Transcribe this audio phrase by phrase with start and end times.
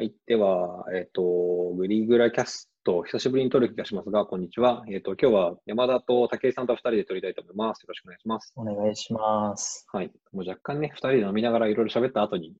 [0.00, 0.14] はい。
[0.26, 4.82] では、えっ、と、グリグラキャスト、久しぶりに撮る気がしますが、こんにちは。
[4.90, 7.82] えっ、と、今日は山田と武井さんと二人で撮りたいと思います。
[7.82, 8.50] よろしくお願いします。
[8.56, 9.86] お願いします。
[9.92, 10.10] はい。
[10.32, 12.54] もう若干ね、二人で飲みながらいろいろ喋った後に、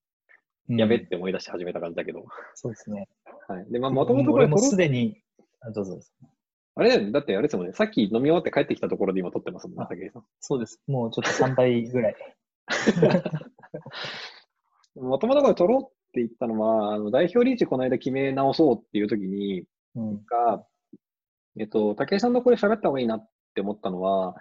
[0.69, 2.27] うんやべって思い出して始めた感じだけど。
[2.57, 3.09] そうですね。
[3.49, 3.73] はい。
[3.73, 5.17] で、まあ、もともとこれ撮ろうすでに、
[5.63, 5.99] あどうぞ。
[6.75, 7.11] あれだよね。
[7.11, 7.73] だってあれですもんね。
[7.73, 10.25] さっき飲み終わって帰ってきたところで今撮ってますもんね、あ武井さん。
[10.41, 10.79] そうです。
[10.87, 12.17] もうちょっと3倍ぐらい。
[14.97, 19.65] もともとこれ撮ろう言ったのは、あの代表リーチこの間決め直そうっていう時に、
[19.95, 20.25] うん。
[20.25, 20.65] が、
[21.59, 24.35] えっと、武井さんとこれ喋った方がいいなって思ったのは、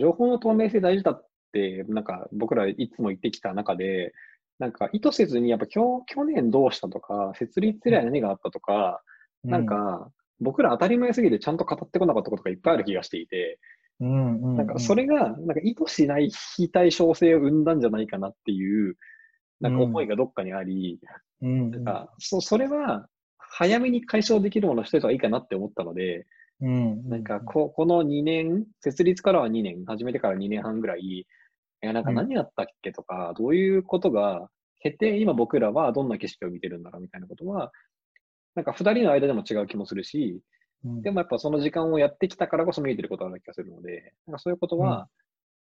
[0.00, 4.12] 情報の透明性大事だって、なんか僕らいつも言ってきた中で、
[4.58, 9.02] なんか意図せずに、やっぱ去年どうしたとか、設立以来何があったとか、
[9.44, 10.10] なんか、
[10.40, 13.58] 僕ら当たり前すぎてちゃんと語ってこなかったことがいっぱいある気がしていて、
[14.00, 14.56] うん、うん。
[14.56, 18.96] なんかそれが、なんか意図しない非対称性を生んだんじゃないかなっていう、
[19.60, 21.00] なんか思いがどっかにあり、
[21.42, 26.26] うん、なんかそそれは早めに解消できるものをしてた方がいいかなって思ったので、
[26.60, 27.08] うん。
[27.08, 31.26] なんかこ、この2年、設立からは2年、始めてから2年半ぐらい、い
[31.80, 37.72] や、なんか何やったっけとか、どういうことが経て、今僕らはどんな景色を見てるんだろうみたいなことは、
[38.54, 40.40] なんか2人の間でも違う気もするし、
[40.84, 45.08] うん、でもやっぱその時間をやってきたからこそ見えてることがある気がするので、なんかそういうことは、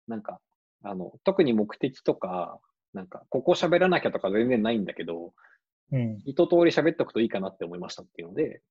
[0.09, 0.41] なんか、
[0.83, 2.59] あの、特に目的とか、
[2.93, 5.33] なんか、ここ喋らなきゃとか全然ないんだけど、
[5.93, 8.63] うん、一通り喋っておくといいかなって思いましたっていうので、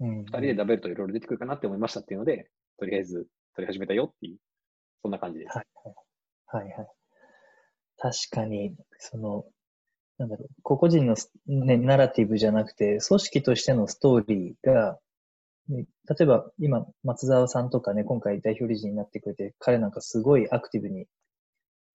[0.00, 0.18] うん。
[0.20, 4.38] 二人で食べるといろいろ出てくるかなって思いましたっていうので、とりあえず撮り始めたよっていう、
[5.02, 5.56] そんな感じです。
[5.56, 5.66] はい、
[6.56, 6.64] はい。
[6.64, 6.86] はい、はい。
[7.98, 9.44] 確かに、その、
[10.18, 14.98] なんだろう、個々人のス、ね、ナラティブじゃなくて、組織としてのストーリーが、
[15.68, 21.06] ね例えば今、松沢さんとかね、今回代表理事になってくれて、彼なんかすごいアクティブに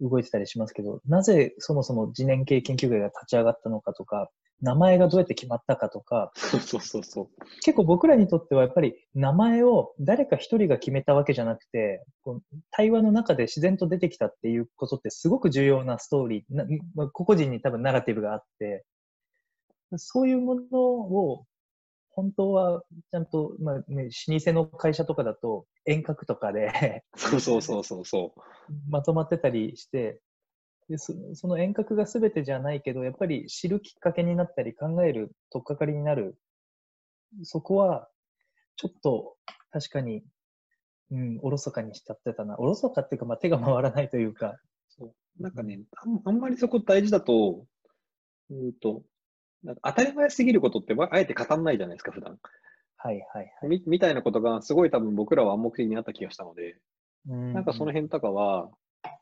[0.02, 4.30] 動いてたりしますけど、なぜそもそも次年系研究会が立ち上がったのかとか、
[4.61, 7.28] 名前がどうやって決まったかとか、そうそうそうそう。
[7.63, 18.84] 結構僕らにとってはやっぱり名前を誰か一人が決めたわけじゃなくて、こう対話の中で自然と出てきたっていうことってすごく重要なストーリー、なまあ個々人に多分ナラティブがあって、
[19.95, 21.45] そういうものを
[22.19, 28.41] 本当はちゃんと、まあね、老舗の会社とかだと遠隔とかでそうそうそうそうそう。
[28.91, 30.22] まとまってたりして、
[30.90, 36.38] でそその遠隔が全てじゃないけど、やっぱり知るきっかけになったり、考える取っかかりになる、
[37.44, 38.09] そこは、
[38.75, 39.38] ちょっと
[39.72, 40.25] 確かに、
[41.12, 42.59] うん、おろそかにしちゃってたな。
[42.59, 44.59] おろそかっていうか、まあ、手が回らないというか、
[44.90, 47.66] そうなんかねあん、あんまりそこ大事だと、
[48.50, 49.03] うんと、
[49.64, 52.38] なんか当たり前すぎることってわあえて語んないじゃないですか、普段。
[52.97, 53.70] はいはいはい。
[53.70, 56.78] みみたいなことがすごい多分僕らは暗黙的にあった気がしたので、
[57.25, 58.69] ななんかその辺とかは、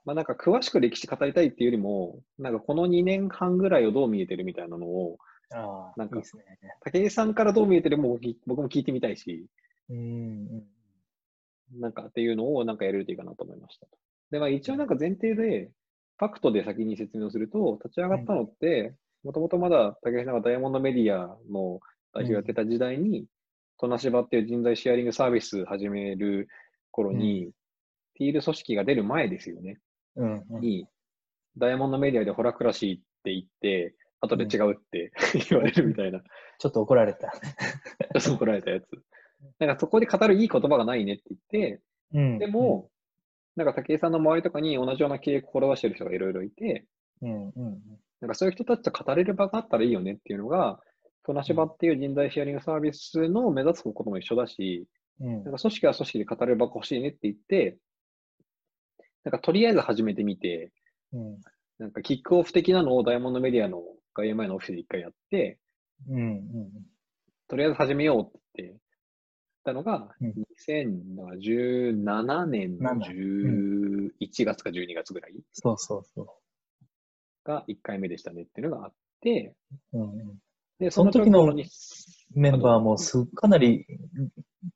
[0.05, 5.17] まあなんか詳しく歴史語りたいっていうよりも、なんかこの2年半ぐらいをどう見えてるみたいなのを、
[5.53, 6.75] ああ、なんかいいね。
[6.81, 9.47] 武井さんからどう見えてるも僕僕も聞いてみたいし、
[9.89, 9.99] うんう
[10.57, 10.63] ん
[11.79, 13.87] なんかっていうのをなんかやれるといいかなと思いました。
[14.31, 15.69] で、まあ一応なんか前提で、
[16.17, 21.79] ファクトで先に説明をすると、立ち上がったのって、もともとまだ武井さんがダイヤモンドメディアの
[22.13, 23.25] 代表やってた時代に、
[23.79, 26.47] トナシバっていう人材シェアリングサービス始める
[26.91, 27.51] 頃に、
[28.15, 29.77] ティール組織が出る前ですよね。
[30.15, 30.61] うんうん。
[30.61, 30.87] に、
[31.57, 35.11] ダイヤモンドメディアでホラクラシーって言って、後で違うって
[35.49, 36.21] 言われるみたいな、
[36.57, 37.31] ちょっと怒られた。
[38.19, 38.85] そう怒られたやつ。
[39.59, 41.41] なんかそこで語るいい言葉がないねって言っ
[41.75, 41.81] て、
[42.13, 42.39] うん。
[42.39, 42.89] でも、
[43.55, 46.85] なんか武井さんの周りとかに同じような経営を志してる人がいろいろいて、
[47.21, 50.79] うんうんなんかそういう人たちと語れる場があったらいいよねっていうのが、
[51.23, 54.87] トナシバっていう人材シェアリングサービスの目指すことも一緒だし、
[55.19, 55.43] うん。
[55.43, 57.77] なんか組織は組織で語れる場が欲しいねって言って、
[59.23, 60.71] なんかとりあえず始めてみて、
[61.11, 61.41] うん。
[61.79, 63.83] なんかキックオフ的なのをダイヤモンドメディアの
[64.13, 65.59] 外苑前のオフィスで一回やって、
[66.09, 66.71] うんうん。
[67.49, 68.75] とりあえず始めようって言っ
[69.65, 70.33] たのが、うん。
[70.69, 74.11] 2017年の11
[74.45, 75.33] 月か12月ぐらい。
[75.51, 76.37] そうそうそ
[77.47, 79.55] が1回目でしたねっていうのがあって、
[79.93, 79.99] う。
[79.99, 80.37] うんうん
[80.79, 81.51] で、その時の
[82.35, 83.87] メンバーもすかなり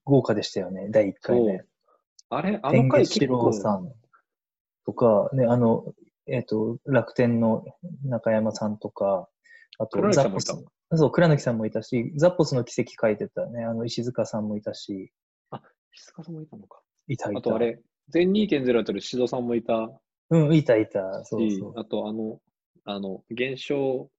[0.04, 1.64] 豪華でしたよね、第1回目。
[2.30, 3.92] あれ、あ天の回結構郎さん
[4.86, 5.94] とか、ね、あの、
[6.26, 7.64] えっ、と、楽天の
[8.04, 9.28] 中山さんとか、
[9.78, 10.48] あと、ザッポス、
[10.94, 15.12] そう、倉貫さんもいたし、ザッポスの奇跡書いてたね、あの、石塚さんもいたし、
[15.94, 16.82] 石塚さんもいたのか。
[17.08, 17.40] いたいた。
[17.40, 17.80] あとあれ、
[18.10, 19.90] 全2.0やってる宍戸さんもいた
[20.32, 22.40] うん、いたいた、そうしそ、あとあの、
[22.86, 24.10] あの、現象、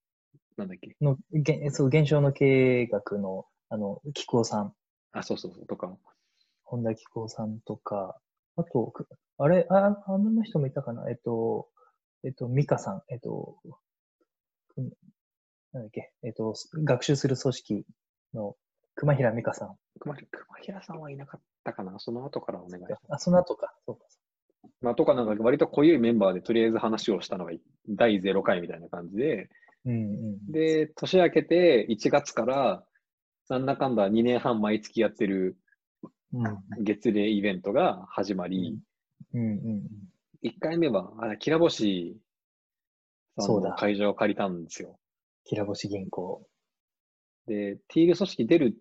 [0.57, 1.05] なんだっけ、う。
[1.05, 4.75] の、げそう、現象の経営学の、あの、紀子さん、
[5.13, 5.97] あ、そうそうそう、とか、
[6.63, 8.21] 本田紀子さんとか、
[8.57, 11.09] あと、くあれ、あ、あの人もいたかな？
[11.11, 11.69] えっと、
[12.23, 13.57] えっと、美香さん、えっと、
[14.69, 14.81] く
[15.73, 16.55] なんだっけ、えっ、と、
[16.85, 17.87] 学習する組織
[18.35, 18.57] の
[18.95, 19.77] 熊平美香さん。
[19.99, 21.99] 熊平熊平さんはいなかったかな？
[21.99, 23.01] その後からお願いします。
[23.09, 23.75] あ、その後か。
[23.87, 24.05] そうか。
[24.81, 27.53] まあ、とか、なんか割と濃いメンバーでとりあえず話をしたのが
[27.89, 29.49] 第0回みたいな感じで、
[29.85, 29.97] うんう
[30.49, 30.53] ん。
[30.53, 32.85] で、年明けて1月から、
[33.49, 35.57] なんだかんだ2年半毎月やってる
[36.33, 38.79] うん月例イベントが始まり、
[39.35, 39.83] うんうん
[40.45, 42.17] 1回目は、あれ、きらぼし
[43.39, 44.99] さんそうだの会場を借りたんですよ。
[45.45, 46.45] きらぼし銀行。
[47.47, 48.77] で、ティール組織出る、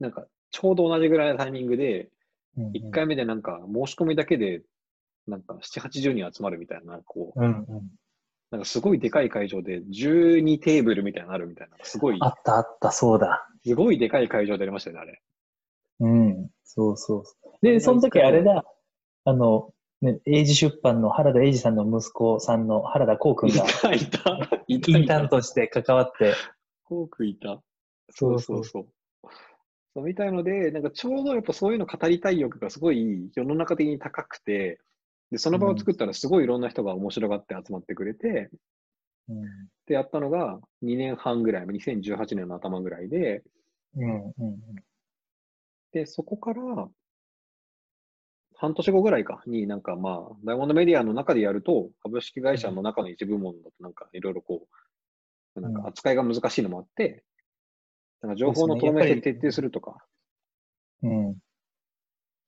[0.00, 2.08] なんか、ちょうど同じぐらいのタイミングで、
[2.56, 4.62] うんうん1回目でなんか、申し込みだけで、
[5.26, 7.90] なんか、7、80人集まるみたいな、こう、うんうん。
[8.50, 13.48] なんかすごいでかい会場で、12テーブルみたいなのあるみたいな、すごい、あったあった、そうだ。
[13.66, 15.22] すごいでかい会場でやりましたよね、あれ。
[16.00, 16.50] うん。
[16.64, 17.24] そうそう。
[17.62, 18.64] で、その時あれだ、
[19.24, 19.72] あの、
[20.02, 24.64] ね、英字出版の原田英二さんの息子さんの原田光君がいた、いた。
[24.66, 26.34] インターンとして関わって、
[26.86, 27.62] フォークいた。
[28.10, 28.84] そうそうそう。
[29.94, 34.80] そうみたいので、なんかちょうどやっぱそういうの語りたい欲がすごい世の中的に高くて、
[35.30, 38.50] で、その場を作ったらすごいいろんな人が面白がって集まってくれて、
[39.28, 39.42] うん。
[39.86, 43.42] で、やったのが2年半ぐらい、2018年の頭ぐらいで、
[43.96, 44.84] うんうん
[45.92, 46.88] で、そこから、
[48.56, 54.66] 半年後ぐらいかになんかまあ、ダイヤモンドメディアの中でやると、株式会社の中の一部門だとなんかいろいろこ
[55.54, 57.24] う、なんか扱いが難しいのもあって、
[58.22, 60.04] なんか情報の透明性徹底するとか、
[61.02, 61.28] うん。
[61.28, 61.34] うん。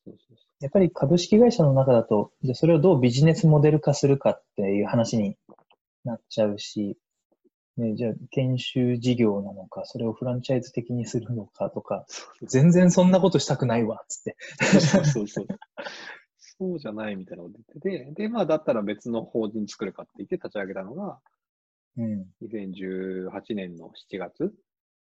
[0.07, 5.37] そうそうそやっぱり株式会社の中だと、じゃあそれをどうビジネスモデル化するかっていう話に
[6.05, 6.97] なっちゃうし、
[7.77, 12.07] ね、じゃあ研修事業なのか、それをフランチャイズ的にするのかとか、
[12.41, 14.37] う全然そんなことしたくないわ、つって。
[14.81, 15.47] そうそうそう。
[16.59, 21.19] そうじゃないみたいなこと言ってて、で、まあ、だったら別の法人作るかって言って立ち上げたのが、
[21.99, 22.27] うん。
[22.43, 24.55] 2018年の7月。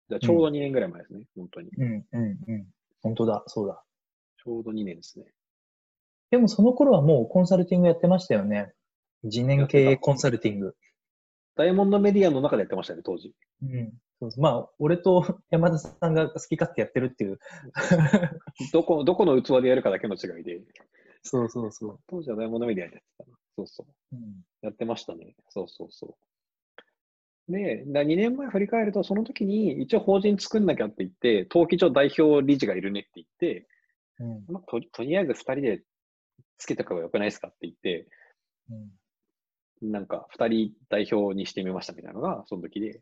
[0.09, 1.69] じゃあちょうど2年ぐらい前ですね、本当に。
[1.77, 2.67] うん、うん、うん。
[3.01, 3.81] 本当だ、そうだ。
[4.43, 5.25] ちょうど2年ですね。
[6.31, 8.73] でもその頃はもうコンサルティングやってましたよね。
[9.23, 10.75] 次年経営コンサルティング。
[11.55, 13.33] ダイヤモンドメディアの中でやってましたね、当時。
[13.63, 13.93] うん。
[14.19, 17.39] そうまあ、俺と山田さんが好き勝手やってるっていう。
[18.71, 20.61] どこ、どこの器でやるかだけの違いで、
[21.21, 23.37] そうそうそ当時はダイヤモンドメディアでやってたな。
[23.55, 24.15] そうそう。
[24.15, 24.17] う。
[24.17, 24.45] うん。
[24.61, 25.35] やってましたね。
[25.49, 27.51] そうそうそう。
[27.51, 33.67] で、だ2年前振り返ると、その時に一応法人作んなきゃって言って、登記上代表理事がいるねって言って、
[34.19, 34.53] うん。
[34.53, 35.83] まあ、ととりあえず2人で
[36.57, 38.07] つけた方がよくないですかって言って、
[38.69, 38.89] うん
[39.81, 43.01] なんか2人代表にしてみましたみたいなのが、その時で。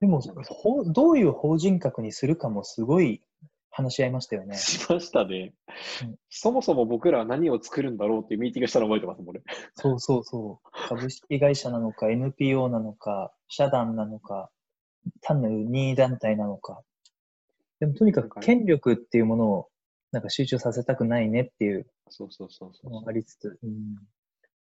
[0.00, 3.22] でも、ほどういう法人格にするかもすごい
[3.70, 4.56] 話し合いましたよね。
[4.56, 5.54] しましたね
[6.02, 6.16] うん。
[6.30, 9.42] そもそも僕らは何を作るんだろうっていうミーティングしたの覚えてますもん、俺。
[9.74, 10.70] そうそうそう。
[10.88, 14.50] 株式会社なのか、NPO なのか、社団なのか、
[15.22, 16.82] 単なる任意団体なのか。
[17.80, 19.68] でもとにかく権力っていうものを
[20.10, 23.58] なんか集中させたくないねっていうそうそうそうそうありつつ。
[23.62, 23.96] うん。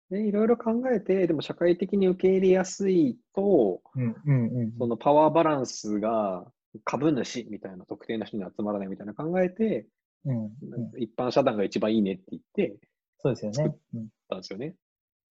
[0.09, 4.71] で、いろいろ考えて、でも社会的に受け入れやすいと、うんうんうん。
[4.77, 6.45] そのパワーバランスが
[6.83, 9.87] 株主みたいな特定の人に集まらないみたいな考えて、
[10.25, 10.51] うんうん、
[10.97, 12.77] 一般社団が一番いいねって言って
[13.19, 13.75] そうですよね。
[13.93, 14.75] うんたんですよね。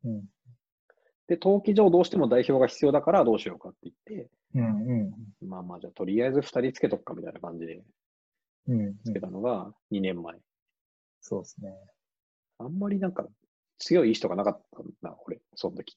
[0.05, 0.25] うん
[1.27, 7.83] で、登記上どうしても代表が必要だからどうしようかって言って、うんうんまあまあじゃあとりあえず2人つけとくかみたいな感じで
[8.69, 10.37] うんうんつけたのが2年前。
[11.21, 11.71] そうですね。
[12.65, 13.27] あんまりなんか
[13.79, 15.97] 強い人がなかったな、俺、その時。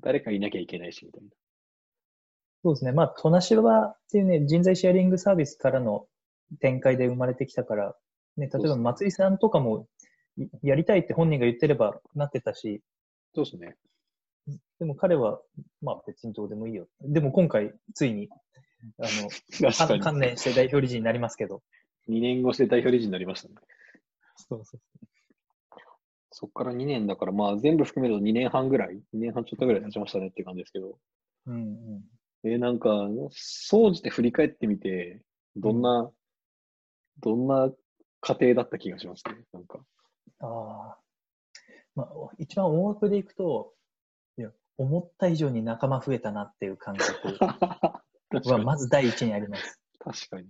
[0.00, 1.30] 誰かいなきゃいけないしみたいな。
[2.64, 2.92] そうですね。
[2.92, 6.06] まあ、トナシバっていうね、人材シェアリングサービスからの
[6.60, 7.96] 展開で生まれてきたから、
[8.36, 9.86] ね、例えば松井さんとかも
[10.38, 12.80] いやりたいって本人が言ってればなってたし、
[13.34, 13.76] そうですね。
[14.78, 15.40] でも彼は、
[15.80, 16.86] まあ別にどうでもいいよ。
[17.00, 18.28] でも今回、ついに、
[18.98, 21.62] あの、 関連して代表理事になりますけど。
[22.08, 23.54] 2年越しで代表理事になりましたね。
[24.56, 24.80] そうそう
[26.34, 30.98] そっから2年だから、まあ全部含めると2年半ぐらい、2年半ちょっとぐらい経ちましたねっていう感じですけど、
[31.46, 32.04] うんうん。
[32.44, 32.90] えーなんか、
[33.30, 35.22] 総じて振り返ってみて、
[35.56, 36.10] どんな、
[37.20, 37.70] どんな
[38.20, 39.44] 過程だった気がしますね。
[39.52, 39.80] なんか。
[40.40, 40.98] ああ。
[41.94, 43.74] まあ、一番大枠でいくと、
[44.38, 48.64] いや思った以上に仲間増えたなっていう感覚 は、に。
[48.64, 49.80] まず第一にあります。
[49.98, 50.48] 確かに。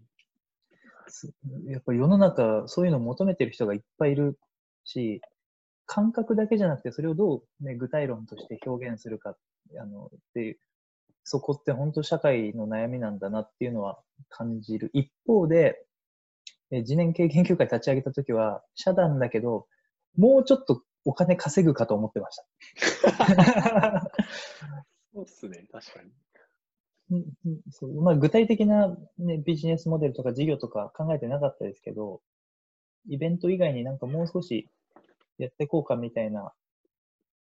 [1.67, 4.39] やっぱ世の中、そういうのを求めてる人がいっぱいいる
[4.85, 5.21] し、
[5.87, 9.37] 感覚だけじゃなくて、それをどう、ね、具体論として表現するか、
[9.81, 10.59] あの、っていう、
[11.25, 14.91] そこって本当社会の悩みなんだなっていうのは感じる。
[14.93, 15.85] 一方で、
[16.71, 19.67] え次年経営研究会立ち上げたときは、社団だけど、
[20.17, 22.39] もうちょっとお金稼ぐかと思ってまし
[23.03, 24.11] た。
[25.15, 25.67] そうっすね。
[25.71, 26.11] 確かに。
[27.71, 32.21] そうまあ、具体的な、ね、ビジネスモデルとか事業とか考えてなかったですけど、
[33.09, 34.69] イベント以外になんかもう少し
[35.39, 36.53] やっていこうかみたいな。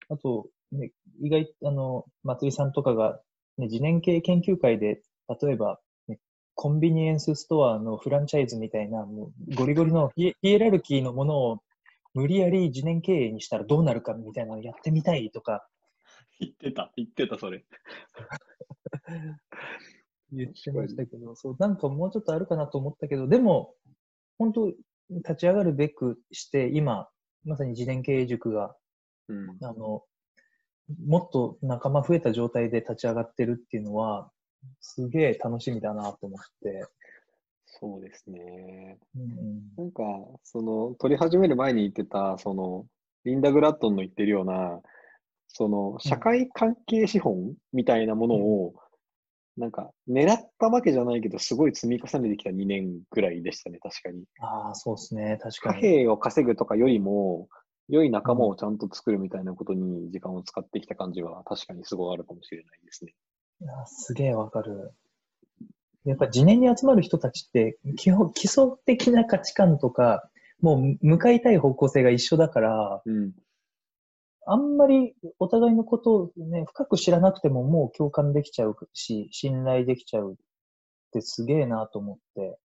[0.09, 0.91] あと、ね、
[1.21, 3.19] 意外、あの、松井さんとかが、
[3.57, 5.01] ね、次年系研究会で、
[5.41, 6.19] 例えば、ね、
[6.55, 11.59] コンビニエンスストアのフランチャイズみたいな、もうゴリゴリのヒエラルキーのものを
[12.13, 15.65] 無理やり次年経営にしたらどうなるかみたいなのやってみたいとか
[16.39, 17.65] 言ってた、言ってた、それ。
[20.31, 23.75] 言ってましたけど、そう、なんかもうちょっとあるかなと思ったけど、でも、
[24.37, 24.73] 本当
[25.09, 27.09] 立ち上がるべくして、今、
[27.45, 28.75] まさに自伝経営塾が、
[29.27, 29.57] うん。
[29.61, 30.03] あの、
[31.05, 34.31] もっと仲間増えた状態で立ち上がってるっていうのは、
[34.79, 36.85] すげえ楽しみだなと思って。
[37.65, 38.99] そうですね。
[39.15, 40.03] うんうんなんか、
[40.43, 42.85] その、撮り始める前に言ってた、その、
[43.25, 44.81] リンダ・グラットンの言ってるような、
[45.53, 48.73] その、社会関係資本みたいなものを、
[49.55, 54.23] なんか、狙ったわけじゃないけど、すごい積み重ねてきた2年ぐらいでしたね、確かに。
[54.39, 55.37] ああ、そうですね。
[55.41, 55.81] 確貨かに。
[55.81, 57.47] 幣を稼ぐとかよりも、
[57.87, 63.13] 良い仲間をちゃんと作るみたいなことに時間を使ってきた感じは、確かにすごいあるかもしれないですね。
[63.61, 64.93] いやすげえわかる。
[66.05, 70.27] やっぱ自念に集まる人たちって、基本、基礎的な価値観とか、
[70.61, 73.33] もう向かいたい方向性が一緒だから、うん。
[74.45, 80.35] あんまりお互いのことをね、深く知らなくてももう共感できちゃうし、信頼できちゃうっ
[81.11, 82.57] てすげえなと思って。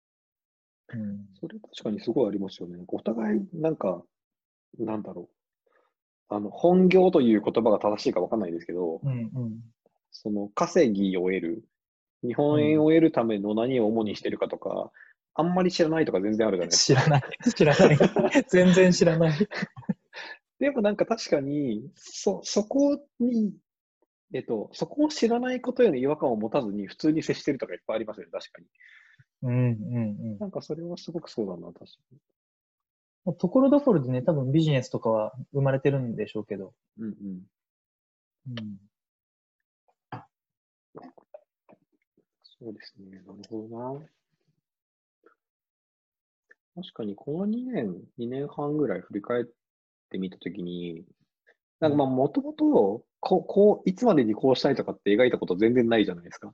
[0.94, 1.26] うん。
[1.40, 2.84] それ確かにすごいありますよね。
[2.88, 4.02] お互い、なんか、
[4.80, 5.38] なんだろう。
[6.30, 9.14] あの、本業という言葉が正しいかわかんないですけど、うんう
[9.46, 9.60] ん。
[10.12, 11.64] その稼ぎを得る、
[12.24, 14.92] 日本円を得るための何を主にしてるかとか、
[15.36, 17.02] あんまり知らないとか全然あるじゃないですか。
[17.02, 17.24] 知らない。
[17.54, 18.46] 知らない。
[18.48, 19.48] 全然知らない。
[20.60, 23.54] でもなんか確かに、そ、そこに、
[24.34, 28.68] えっと、そこを知らないことへの違和感を持たずに普通に接してるとかいっぱいありますよね、確かに。
[29.44, 30.40] うんうんうん。
[30.40, 32.20] なんかそれはすごくそうだな、確かに。
[33.40, 36.74] ところどころでね、多分ビジネスとかは生まれてるんでしょうけど。
[37.00, 37.42] うんうん。
[38.50, 38.78] うん。
[42.44, 43.22] そうですね。
[43.28, 44.06] なるほどな。
[46.76, 49.46] 確かにこの2年、2年半ぐらい振り返っ
[50.10, 51.04] てみたときに、
[51.80, 56.54] なんかまあもともと、こう、こう、いつまでにこうしたいとかって描いたこと全然ないじゃないですか。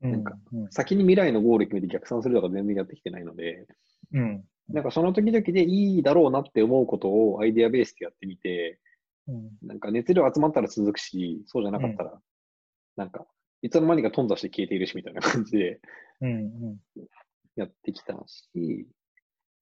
[0.00, 3.66] なんかうん先に未来のゴール決めて逆算するとか全然やってきてないので、
[4.12, 4.44] うん。
[4.68, 8.78] なんかその時々でいいだろうなって思うことをアイデアベースでやってみて、
[9.26, 9.50] うん。
[9.66, 12.20] なんか熱量集まったら続くし、そうじゃなかったら、
[12.96, 13.26] なんか、
[13.62, 15.80] いつの間にか頓挫して消えているしみたいな感じで。
[17.56, 18.86] やってきたし、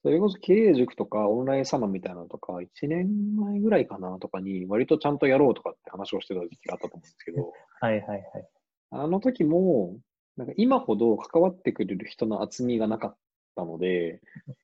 [0.02, 8.22] それこそ経営塾とかオンラインサロンみたいなのとか、1年前ぐらいかなとかに、割とちゃんとやろうとかって話をしてた時期があったと思うんですけど、はいはいはい。
[8.90, 9.96] あの時も、
[10.36, 13.16] なんか今ほど関わってくれる人の厚みがなかっ
[13.56, 14.20] たので、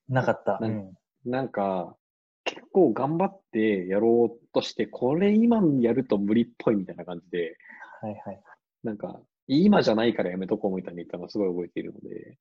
[0.07, 0.59] なかった。
[0.59, 0.93] なうんん。
[1.25, 1.97] なんか、
[2.45, 7.57] 結構頑張ってやろうとして、これ今やると無理っぽいみたいな感じで、
[8.01, 8.41] はいはい。
[8.83, 12.37] なんか、今じゃないからやめとこうみたいに言ったのをすごい覚えているので、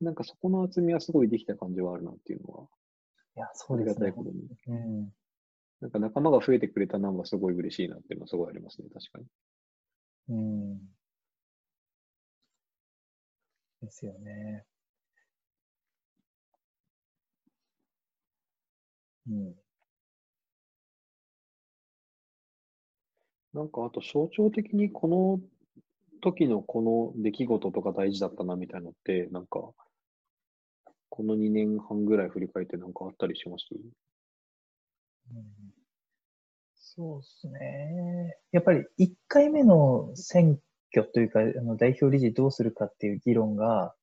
[0.00, 2.68] なんかそこの厚みはすごいできた感じはあるなっていうのは、
[3.36, 3.94] いや、そありうですね。
[3.94, 4.48] がたいことに。
[4.66, 5.12] うん。
[5.80, 9.26] なんか仲間が増えてくれたのはすごい嬉しいなっていうのはすごいありますね、確かに。
[10.28, 10.94] うん。
[13.80, 14.66] ですよね。
[19.26, 19.54] うん。
[23.54, 25.40] なんかあと象徴的にこの
[26.24, 29.70] 時のこの出来事とか大事だったなみたいなのって、なんか、
[31.10, 33.66] この2年半ぐらい振り返ってなんかあったりします？
[33.72, 35.44] うん。
[36.74, 38.38] そうですね。
[38.50, 40.58] やっぱり1回目の選
[40.92, 43.94] 挙というか、あの代表理事どうするかっていう議論が、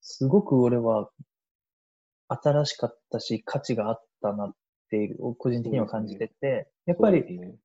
[0.00, 1.10] すごく俺は
[2.28, 4.54] 新しかったし、価値があったなっ
[4.90, 7.56] ていう、個人的には感じてて、やっぱりね。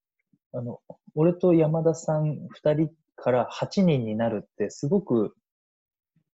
[0.54, 0.82] あの、
[1.16, 5.36] 俺と山田さん二人から8人になるって、すごく、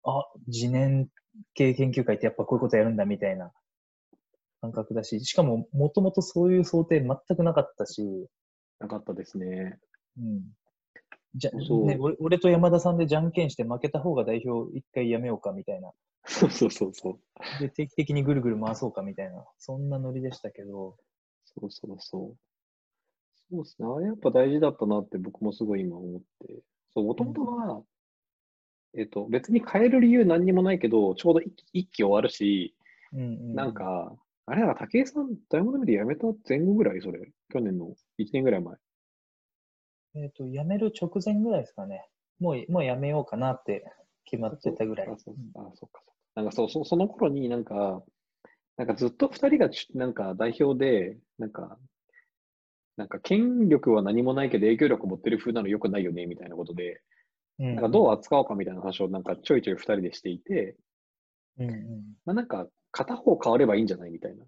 [0.04, 1.08] あ、次年
[1.54, 3.52] 系研究会ってやっぱこういうことやるんだみたいな
[4.60, 8.02] 感覚だし、しかももともとそういう想定全くなかったし、
[8.78, 9.78] なかったですね。
[10.18, 10.42] うん。
[11.34, 15.92] じゃ、そうね、俺俺と山田さんでじゃんけんして負けた方が代表一回やめようかみたいな。
[16.24, 17.18] そうそうそうそう。
[17.60, 20.96] で、定期的にぐるぐる回そうかみたいな、そんなノリでしたけど、
[21.44, 22.36] そうそうそう。
[23.50, 23.88] そうですね。
[23.88, 26.62] あれやっぱ大事だったなって僕もすごい今思って。
[26.94, 27.82] そう、もともとは、
[28.94, 32.74] えっと、別に変える理由何にもないけど、ちょうど一期一期終わるし、
[33.12, 33.54] うんうん。
[33.54, 34.14] なん、か、
[34.46, 37.20] あれだ武井さん、ダイヤモンドメディア辞めた前後ぐらいそれ。
[37.50, 38.76] 去年の1年ぐらい前。
[40.14, 42.06] えっ、と、辞める直前ぐらいですかね。
[42.38, 43.84] もう、もうやめようかなって
[44.24, 45.08] 決まってたぐらい。
[45.08, 46.02] あ、そうあそうか。
[46.34, 48.02] なんかそう、そうその頃になんか、
[48.76, 51.78] なんかずっと二人がちなんか代表で、なんか、
[52.96, 57.00] なんか権力は何もないけど影響力持ってる風なの良くないよね、みたいなことで、
[57.58, 60.76] うんなんかどう扱おうかみたいな話をなんかちょいちょい二人でしていて、
[61.58, 61.78] うんうん
[62.24, 64.44] まあなんか片方変わればいいんじゃないみたいな。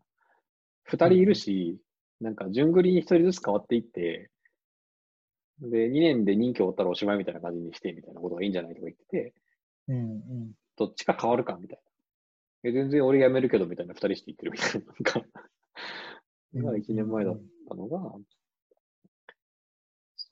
[0.84, 1.78] 二人いるし、
[2.20, 4.30] なんか順繰りに一人ずつ変わっていって、
[5.60, 9.34] で、2年で任期を負ったらおしまいみたいな感じにして、みたいなことがいいんじゃないとか言ってて、
[9.88, 11.78] うんうんどっちか変わるかみたい
[12.64, 12.70] な。
[12.70, 14.86] え、全然俺辞めるけどみたいな二人して言ってるみたいな。
[14.86, 15.20] なんか、
[16.54, 18.12] うんが1年前だったのが、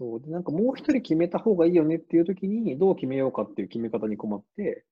[0.02, 0.21] そう。
[0.21, 4.85] で、なんかもう一人決めた方がいいよねっていう時に、どう決めようかっていう決め方に困って、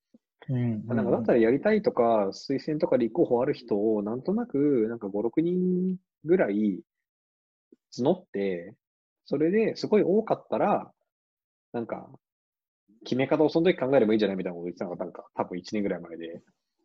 [0.49, 6.83] うんなんかだったらやりたいとか、推薦とか立候補ある人を、なんとなく、なんか5、6人ぐらい
[7.99, 8.75] 募って、
[9.27, 10.91] それですごい多かったら、
[11.73, 12.09] なんか、
[13.05, 16.41] 決め方をその時考えればいいんじゃないみたいなことを言ってたのが、なんか多分1年ぐらい前で。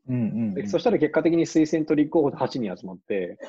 [0.07, 0.17] うんう
[0.51, 3.39] んでそしたら結果的に推薦と立候補で8人集まって、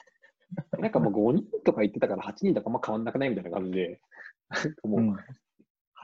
[0.78, 4.00] なんかもう5人とか言ってたから8人とかあんま変わんなくないみたいな感じで、
[4.85, 5.17] もううん8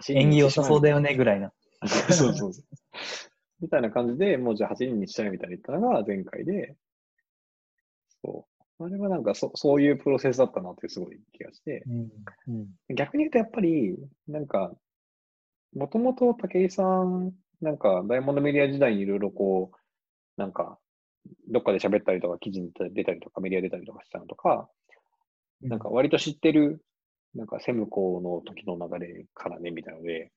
[0.02, 0.96] 人縁起良さそうだよ。
[0.96, 1.52] よねぐらいな。
[1.87, 2.64] そうそうそう。
[3.61, 6.76] みたいな感じで、もうじゃあ8人にしたいみたいな言ったのが前回で、
[8.25, 8.46] そ
[8.80, 8.84] う。
[8.84, 12.11] あれはなんかそそういうプロセスだったなってすごい気がして、うん
[12.49, 13.96] うん逆に言うとやっぱり、
[14.26, 14.75] なんか、
[15.75, 19.76] もともと武井さん、なんか、ダイヤモンドメディア時代にいろいろこう、
[20.40, 20.78] なんか、
[21.49, 24.68] どっかで喋ったりとか、記事に出たりとか、メディア出たりとかしたのとか、
[25.62, 26.84] なんか割と知ってる、
[27.34, 30.32] なんかセムコの時の流れからね、みたいなので、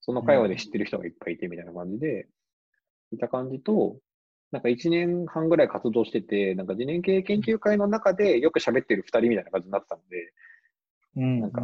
[0.00, 2.26] その会話で知ってる人がいっぱいいて、みたいな感じで、
[3.12, 3.96] いた感じと、
[4.50, 10.32] なんか1年半ぐらい活動してて、なんか次年系研究会の中でよく喋ってる2人みたいな感じになってたので、
[11.16, 11.40] うん。
[11.40, 11.62] なんか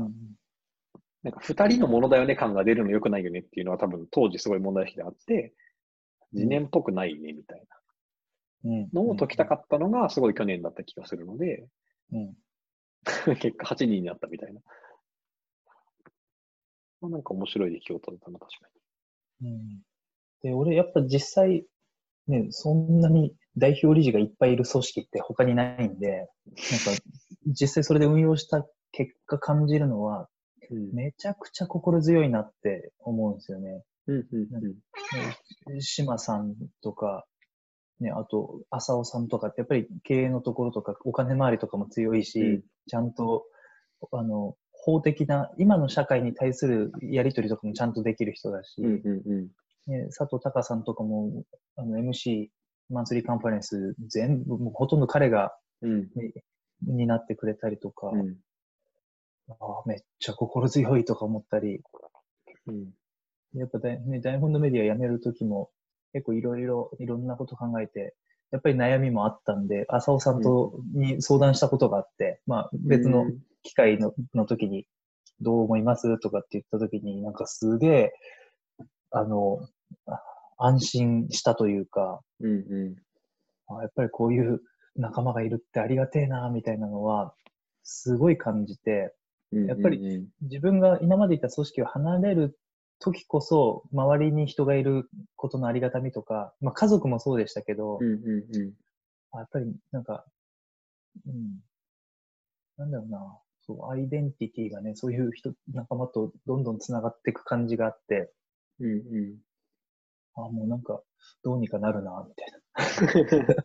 [1.22, 5.52] なんか二人のものだよね感が出るの良くないよねっていうのは多分当時すごい問題意識であって、
[6.32, 7.62] 次年っぽくないねみたい
[8.64, 8.80] うん。
[8.82, 11.66] なのを解きたかったのがすごい去年だった気がするので、
[12.12, 12.34] うん
[13.40, 14.60] 結果8人になったみたいな。
[17.00, 18.68] まあ、なんか面白い出来事だったな、確か
[19.42, 19.82] うん
[20.42, 21.66] で、俺やっぱ実際、
[22.26, 27.02] ね、そんなに代表理事がいっぱいいる組織って他にないんで、なんか
[27.46, 30.28] 実際それで運用した結果感じるのは、
[30.70, 30.92] に。
[30.94, 33.82] めちゃくちゃ心強いなって思うんですよね。
[34.06, 35.74] うん、うん、うん。
[35.74, 37.26] ね島さんとか、
[38.00, 42.62] ね、あと、浅尾さんとかって、やっぱり経営のところとか、お金回りとかも強いし、うん。
[42.88, 43.44] ちゃんと、
[44.12, 49.48] あの、法的な、今の社会に対するやりとりとかもちゃんとできる人だし、うん、うん、うん。
[49.86, 51.44] ね、佐藤隆さんとかも、
[51.76, 52.48] あの、MC、
[52.88, 56.32] マンスリーカンファレンス、全部、もうほとんど彼が、うん、ね、
[56.86, 58.36] になってくれたりとか、うん。
[59.50, 61.80] ああめっちゃ心強いとか思ったり、
[62.66, 62.90] うん、
[63.54, 65.70] やっぱね、ダイヤモンドメディア辞めるときも
[66.12, 68.14] 結構いろいろ、いろんなこと考えて、
[68.50, 73.26] やっぱり悩みもあったんで、浅尾さんとに相談したことがあって、まあ別の
[73.62, 74.86] 機会のの時に
[75.40, 76.18] どう思います？
[76.18, 78.12] とかって言った時になんかすげえ、
[79.10, 79.60] あの、
[80.06, 80.20] あ
[80.58, 82.96] 安心したというか、うん、う
[83.70, 83.76] ん。
[83.78, 84.60] あやっぱりこういう
[84.96, 87.32] 仲間がいるってありがてえな、みたいなのは、
[87.82, 89.14] すごい感じて、
[89.52, 92.58] うんやっぱりうん自分が今までいた組織を離れる
[93.00, 98.72] 時こそ、周りに人がいることのありがたみとか、まあ家族もそうでしたけど、うん、うん、うん。
[99.32, 100.24] あやっぱりなんか、
[101.26, 101.60] うん、
[102.76, 108.30] なんだろうな、そう、アイデンティティがね、そういう人、仲間とどんどん繋がっていく感じがあって、
[108.78, 109.36] うん、うん。
[110.36, 111.00] あもうなんか、
[111.42, 112.48] どうにかなるな、みたい
[113.46, 113.64] な。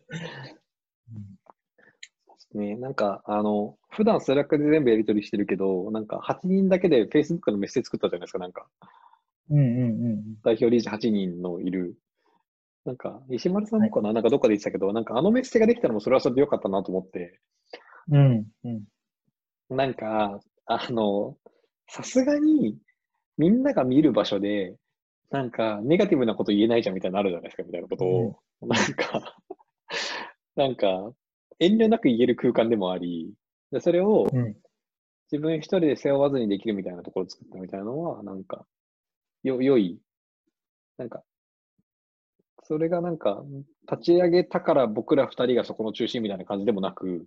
[2.56, 8.66] ね、なんか、あの、普段 Slack で全部やり取りしてるけど、なんか8人だけで Facebook のメッセージ作ったじゃないですか、なんか。
[9.50, 11.96] うんうんうん代表理事8人のいる。
[12.84, 17.40] なんか、石丸さんもかな、なんかどっかで言ってたけど、なんかあのメッセージができたのもそれはそれでよかったなと思って、
[18.10, 18.46] うん。
[18.64, 18.84] うん
[19.70, 19.76] うん。
[19.76, 21.36] なんか、あの、
[21.88, 22.76] さすがに
[23.38, 24.76] みんなが見る場所で、
[25.30, 28.38] なんか、ネガティブなこと言えないじゃんみたいなのあるじゃないですか、みたいなことを。
[28.62, 29.36] なんか、
[30.56, 31.12] なんか、
[31.58, 33.32] 遠慮なく言える空間でもあり、
[33.72, 34.56] でそれをうん
[35.30, 38.66] 自分一人で背負わずにできるみたいなところを作ったみたいなのは、なんか、
[39.48, 39.98] よ、良い。
[40.98, 41.22] なんか、
[42.64, 43.44] それがなんか、
[43.90, 47.26] 立ち上げたから僕ら二人がそこの中心みたいな感じでもなく、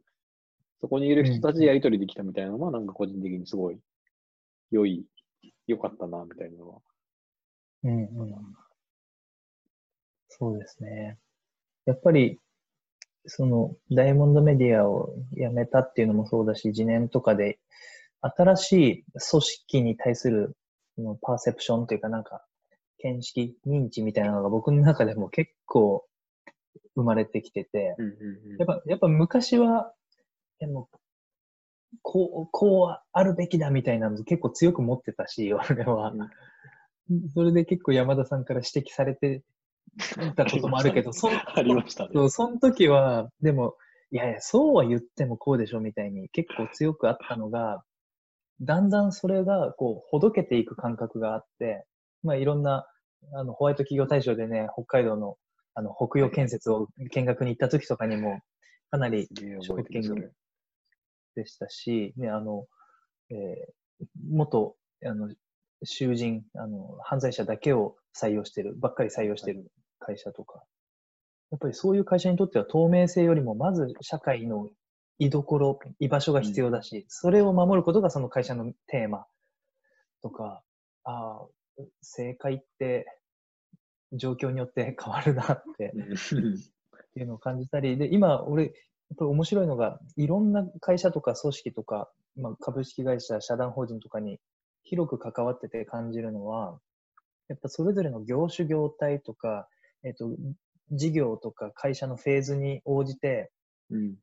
[0.82, 3.80] そこにいる人たちでやりとりできたみたいなのは、なんか個人的にすごい
[4.72, 5.06] 良い、
[5.68, 6.82] 良かったな、みたいなのは。
[7.84, 8.56] うんうん。
[10.28, 11.18] そうですね。
[11.86, 12.40] やっぱり、
[13.26, 17.60] その、ダイヤモンドメディアを辞めたっていうのもそうだし、次年とかで、
[18.22, 20.69] 新しい組織に対する、そ
[21.00, 22.44] のパーセプションというかなんか、
[23.00, 26.06] 見識、認知みたいなのが僕の中でも結構
[26.96, 29.94] 生まれてきてて、うんうんうんやっぱ、やっぱ昔は、
[30.60, 30.90] でも、
[32.02, 36.14] こう、こうあるべきだみたいなの結構強く持ってたし、 俺は。
[37.34, 39.44] それで結構山田さんから指摘されて
[40.36, 42.30] たこともあるけど、そんありましたね。
[42.30, 43.76] その時は、でも、
[44.12, 47.84] いやいや、そうは言ってもこうでしょみたいに結構強くあったのが、
[48.62, 51.86] だんだんそれが、こう、ほどけていく感覚があって、
[52.24, 52.86] まあ、いろんな、
[53.34, 55.38] あの、ホワイト企業大賞でね、北海道の、
[55.76, 58.40] あの、北洋建設を見学に行った時とかにも、
[58.92, 60.32] かなりすげえ覚えてるそれ。
[61.36, 62.66] でしたし、ね、あの、
[63.30, 63.74] えー
[64.30, 65.30] 元、あの、
[65.84, 70.64] 囚人、あの、犯罪者だけを採用してる、ばっかり採用してる会社とか、
[71.52, 74.70] やっぱりそういう会社にとっては透明性よりも、まず社会の
[75.20, 79.28] 居所、居場所が必要だし、それを守ることがその会社のテーマ
[80.22, 80.64] とか、
[81.04, 83.06] ああ、正解って
[84.14, 86.58] 状況によって 変わるなってうんっ
[87.14, 88.74] ていうのを感じたり、で、今、俺、
[89.18, 94.40] 面白いのが、いろんな会社とか組織とか、まあ、株式会社、社団法人とかに
[94.84, 96.80] 広く関わってて感じるのは、
[97.48, 99.68] やっぱそれぞれの業種業態とか、
[100.04, 100.30] えっと、
[100.92, 103.52] 事業とか会社のフェーズに応じて、
[103.90, 104.16] うん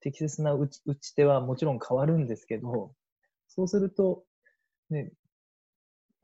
[0.00, 2.92] 適切な打ち打ち手はもちろん変わるんですけど、
[3.48, 4.24] そうすると、
[4.90, 5.12] ね、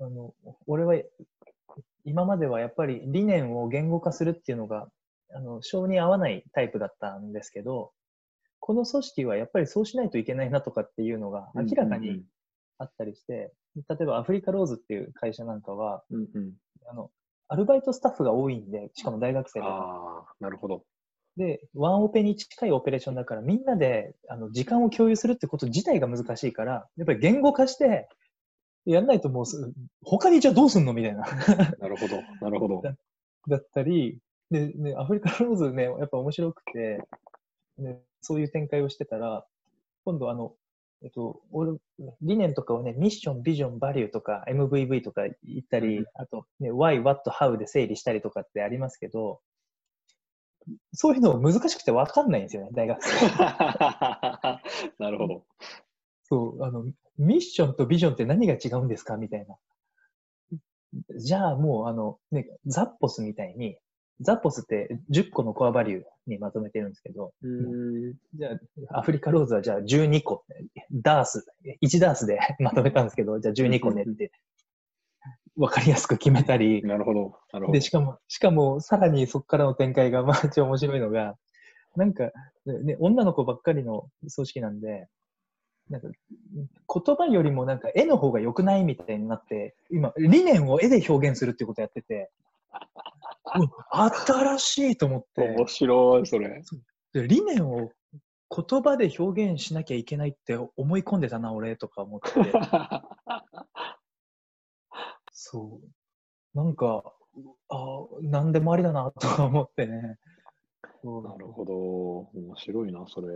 [0.01, 0.35] あの、
[0.67, 0.95] 俺は、
[2.05, 4.89] 今まではやっぱり理念を言語化するっていうのが、
[5.35, 7.93] あの、性に合わないタイプだったんですけど、
[8.61, 12.23] この組織はやっぱりそうしないといけないなとかっていうのが明らかに
[12.79, 16.53] あったりして、例えばアフリカローズっていう会社なんかは、うんうん。
[16.87, 17.11] あの、
[17.49, 19.71] アルバイトスタッフが多いんで、しかも大学生とか。
[19.73, 20.85] ああ、なるほど。
[21.37, 28.09] で、ワンオペに近いオペレーションだから、みんなであの時間を共有するってこと自体が難しいから、やっぱり言語化して、
[28.85, 31.23] やんないともうす、他にじゃあどうすんのみたいな。
[31.79, 32.17] なるほど。
[32.41, 32.83] なるほど。
[33.49, 34.19] だったり、
[34.51, 37.01] で、ね、アフリカローズね、やっぱ面白くて、
[37.79, 39.47] ね、そういう展開をしてたら、
[40.05, 40.55] 今度あの、
[41.03, 41.73] えっと、俺、
[42.21, 49.41] 理念とかをね、ミッション、ビジョン、バリューとか、MVV とか言ったり、うんあと、ね、Why, What, How で整理したりとかってありますけど、
[50.93, 53.11] そういうの難しくて分かんないんですよね、大学生。
[54.99, 55.45] なるほど。
[56.25, 56.85] そう、あの、
[57.19, 59.57] ミッションとビジョンって何が違うんですかみたいな。
[61.17, 63.77] じゃあもう、あの、ね、ザッポスみたいに、
[64.21, 68.15] ザッポスって10個のコアバリューにまとめてるんですけど、うーん。
[68.35, 68.51] じゃ
[68.91, 70.45] あ、アフリカローズはじゃあ12個、
[70.93, 71.47] ダース、
[71.83, 74.31] 1ダースで まとめたんですけど、じゃあ12個ねって、
[75.57, 77.21] わかりやすく決めたり、なるほど。
[77.53, 77.81] なるほどで、。
[77.81, 81.37] しかも、しかも、さらにそこからの展開が、 まあ、超面白いのが、
[81.97, 82.31] なんか、
[82.65, 85.09] ね、女の子ばっかりの組織なんで、
[85.91, 92.31] なんか、言葉よりもなんか絵の方が良くないみたいになって、今、理念を絵で表現するってことをやってて、
[93.55, 96.63] うん新しいと思って面、白い、それ。
[97.13, 97.91] で理念を
[98.55, 102.29] 言葉で表現しなきゃいけないって思い込んでたな、俺、とか思って。
[105.45, 106.57] そう。
[106.57, 107.03] なんか、
[107.69, 107.77] あ
[108.23, 110.19] なんでもありだな、とか思ってね。
[111.05, 112.39] なるほど。
[112.41, 113.29] 面白いな、それ。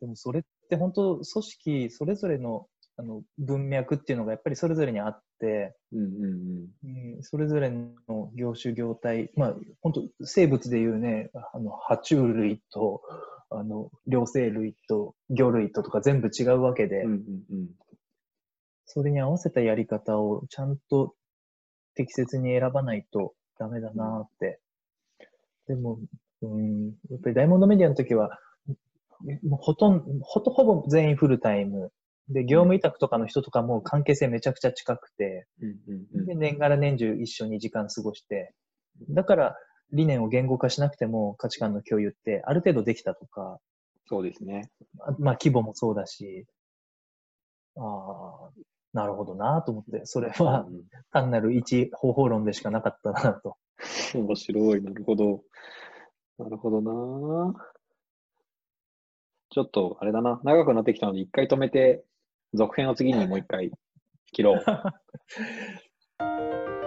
[0.00, 2.66] でもそれって本当、組織それぞれの
[2.96, 6.24] あの文脈っていうのがやっぱりそれぞれにあって、うんうん
[6.84, 7.16] うん。
[7.16, 13.02] うん、それぞれの業種業態、まあ本当生物でいうね、あの爬虫類と、
[13.50, 17.20] あの両生類と魚類ととか全部違うわけで、うんうん
[17.52, 17.68] うん。
[18.88, 21.14] それに合わせたやり方をちゃんと
[21.94, 24.60] 適切に選ばないとダメだなって。
[25.66, 25.98] でも、
[26.40, 28.38] うん、やっぱりダイヤモンドメディアの時は、
[29.42, 31.92] もうほとんど、ほとほぼ全員フルタイム。
[32.30, 35.46] で、業務委託とかの人とかも関係性めちゃくちゃ近くて、
[36.26, 38.54] で、年がら年中一緒に時間過ごして、
[39.10, 39.56] だから
[39.92, 43.58] 理念を言語化しなくても価値観の共有ってある程度できたとか、
[44.06, 44.70] そうですね。
[45.00, 46.46] あまあ規模もそうだし、
[47.76, 48.50] ああ、
[48.98, 50.82] なるほどなと思って、それはうん
[51.12, 53.56] 単なる一方法論でしかなかったなと。
[54.14, 54.82] 面白い。
[54.82, 55.42] なるほど。
[56.36, 57.54] なるほどな。
[59.50, 60.40] ちょっと、あれだな。
[60.42, 62.04] 長くなってきたので、一回止めて、
[62.54, 63.70] 続編を次にもう一回
[64.32, 64.64] 切ろう。